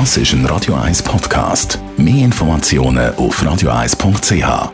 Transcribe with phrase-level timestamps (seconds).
[0.00, 1.78] Das ist ein Radio 1 Podcast.
[1.96, 4.72] Mehr Informationen auf radio1.ch.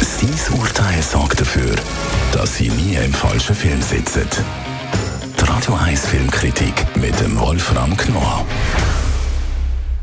[0.00, 1.76] Sein Urteil sorgt dafür,
[2.32, 4.26] dass Sie nie im falschen Film sitzen.
[5.38, 8.46] Die Radio 1 Filmkritik mit dem Wolfram Knorr.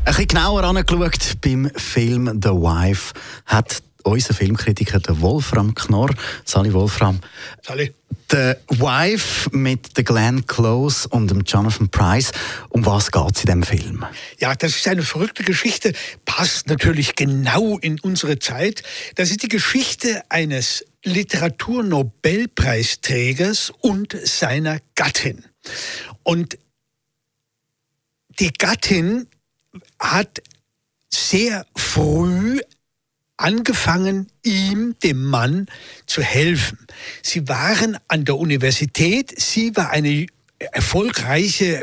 [0.04, 3.12] Ein bisschen genauer angeschaut beim Film The Wife
[3.46, 6.14] hat unser Filmkritiker der Wolfram Knorr.
[6.44, 7.18] Sali Wolfram.
[7.62, 7.92] Sali.
[8.30, 12.32] The Wife mit der Glenn Close und dem Jonathan Price.
[12.70, 14.04] Um was geht es in dem Film?
[14.38, 15.92] Ja, das ist eine verrückte Geschichte.
[16.24, 18.82] Passt natürlich genau in unsere Zeit.
[19.14, 25.44] Das ist die Geschichte eines Literaturnobelpreisträgers und seiner Gattin.
[26.24, 26.58] Und
[28.40, 29.28] die Gattin
[30.00, 30.42] hat
[31.10, 32.60] sehr früh
[33.36, 35.66] angefangen, ihm, dem Mann,
[36.06, 36.78] zu helfen.
[37.22, 40.26] Sie waren an der Universität, sie war eine
[40.58, 41.82] erfolgreiche,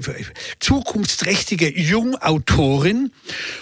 [0.59, 3.11] zukunftsträchtige Jungautorin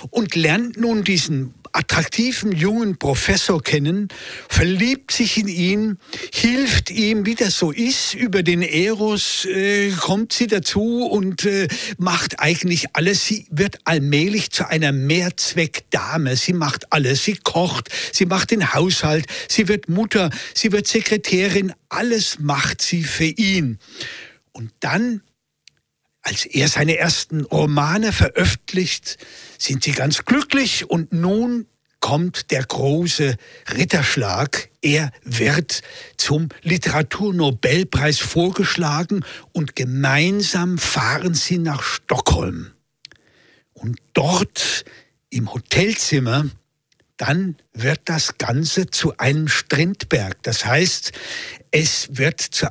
[0.10, 4.10] und lernt nun diesen attraktiven jungen Professor kennen,
[4.50, 5.98] verliebt sich in ihn,
[6.34, 11.68] hilft ihm, wie das so ist, über den Eros äh, kommt sie dazu und äh,
[11.98, 13.26] macht eigentlich alles.
[13.26, 16.36] Sie wird allmählich zu einer Mehrzweckdame.
[16.36, 17.24] Sie macht alles.
[17.24, 21.74] Sie kocht, sie macht den Haushalt, sie wird Mutter, sie wird Sekretärin.
[21.90, 23.80] Alles macht sie für ihn.
[24.54, 25.22] Und dann
[26.22, 29.18] als er seine ersten Romane veröffentlicht,
[29.58, 31.66] sind sie ganz glücklich und nun
[32.00, 33.38] kommt der große
[33.76, 34.70] Ritterschlag.
[34.82, 35.82] Er wird
[36.18, 42.72] zum Literaturnobelpreis vorgeschlagen und gemeinsam fahren sie nach Stockholm.
[43.74, 44.84] Und dort
[45.30, 46.46] im Hotelzimmer
[47.22, 50.42] dann wird das Ganze zu einem Strindberg.
[50.42, 51.12] Das heißt,
[51.70, 52.68] es, wird zu,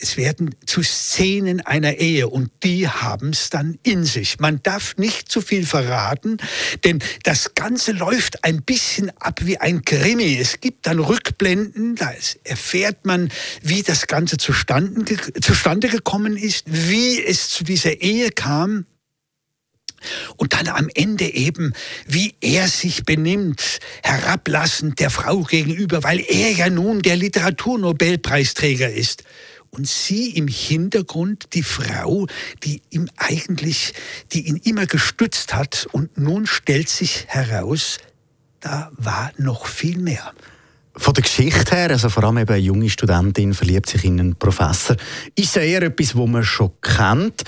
[0.00, 4.38] es werden zu Szenen einer Ehe und die haben es dann in sich.
[4.38, 6.36] Man darf nicht zu viel verraten,
[6.84, 10.38] denn das Ganze läuft ein bisschen ab wie ein Krimi.
[10.40, 12.12] Es gibt dann Rückblenden, da
[12.44, 13.28] erfährt man,
[13.60, 18.86] wie das Ganze zustande, zustande gekommen ist, wie es zu dieser Ehe kam.
[20.36, 21.72] Und dann am Ende eben,
[22.06, 29.24] wie er sich benimmt, herablassend der Frau gegenüber, weil er ja nun der Literaturnobelpreisträger ist.
[29.70, 32.26] Und sie im Hintergrund, die Frau,
[32.64, 33.92] die ihm eigentlich,
[34.32, 35.86] die ihn immer gestützt hat.
[35.92, 37.98] Und nun stellt sich heraus,
[38.58, 40.32] da war noch viel mehr.
[40.96, 44.36] Von der Geschichte her, also vor allem eben eine junge Studentin verliebt sich in einen
[44.36, 44.96] Professor,
[45.36, 47.44] ist ja eher etwas, wo man schon kennt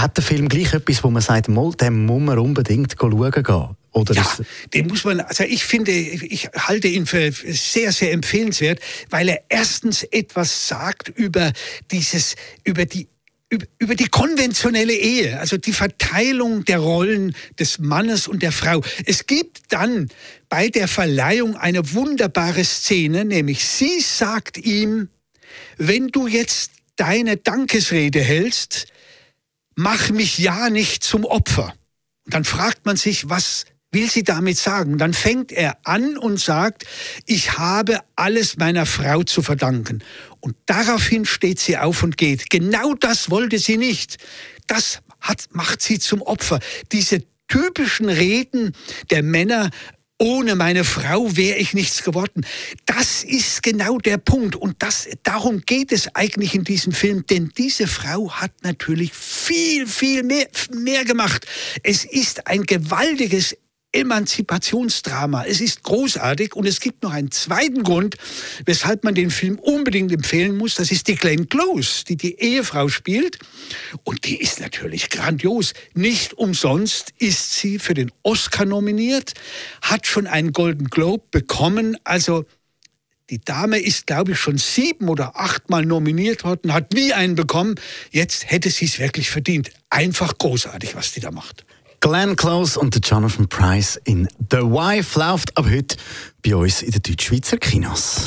[0.00, 3.76] hat der Film gleich etwas, wo man sagt, mal, dem muss man unbedingt schauen gehen?
[3.92, 4.36] Oder ja,
[4.72, 8.78] den muss man, also ich finde, ich halte ihn für sehr, sehr empfehlenswert,
[9.10, 11.52] weil er erstens etwas sagt über
[11.90, 13.08] dieses, über die
[13.80, 18.80] über die konventionelle Ehe, also die Verteilung der Rollen des Mannes und der Frau.
[19.06, 20.08] Es gibt dann
[20.48, 25.08] bei der Verleihung eine wunderbare Szene, nämlich sie sagt ihm,
[25.78, 28.86] wenn du jetzt deine Dankesrede hältst,
[29.76, 31.74] mach mich ja nicht zum Opfer.
[32.26, 34.98] Und dann fragt man sich, was will sie damit sagen?
[34.98, 36.84] Dann fängt er an und sagt,
[37.26, 40.02] ich habe alles meiner Frau zu verdanken.
[40.40, 42.50] Und daraufhin steht sie auf und geht.
[42.50, 44.18] Genau das wollte sie nicht.
[44.66, 46.60] Das hat, macht sie zum Opfer.
[46.92, 48.72] Diese typischen Reden
[49.10, 49.70] der Männer,
[50.20, 52.46] ohne meine Frau wäre ich nichts geworden.
[52.84, 54.54] Das ist genau der Punkt.
[54.54, 57.24] Und das, darum geht es eigentlich in diesem Film.
[57.26, 61.46] Denn diese Frau hat natürlich viel, viel mehr, mehr gemacht.
[61.82, 63.56] Es ist ein gewaltiges
[63.92, 65.44] Emanzipationsdrama.
[65.44, 68.16] Es ist großartig und es gibt noch einen zweiten Grund,
[68.64, 70.76] weshalb man den Film unbedingt empfehlen muss.
[70.76, 73.38] Das ist die Glenn Close, die die Ehefrau spielt.
[74.04, 75.72] Und die ist natürlich grandios.
[75.94, 79.34] Nicht umsonst ist sie für den Oscar nominiert,
[79.82, 81.96] hat schon einen Golden Globe bekommen.
[82.04, 82.44] Also
[83.30, 87.76] die Dame ist, glaube ich, schon sieben oder achtmal nominiert worden, hat nie einen bekommen.
[88.10, 89.70] Jetzt hätte sie es wirklich verdient.
[89.88, 91.64] Einfach großartig, was die da macht.
[92.00, 95.96] Glenn Close und Jonathan Price in The Wife läuft ab heute
[96.42, 98.24] bei uns in den Deutschschweizer Kinos.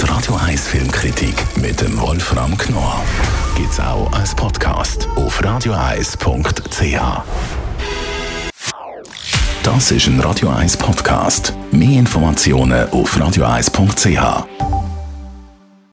[0.00, 3.04] Die Radio 1 Filmkritik mit dem Wolfram Knorr
[3.54, 7.00] gibt's auch als Podcast auf radioeis.ch.
[9.62, 11.52] Das ist ein Radio 1 Podcast.
[11.70, 14.71] Mehr Informationen auf radioeis.ch.